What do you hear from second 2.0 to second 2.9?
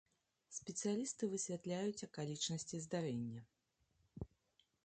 акалічнасці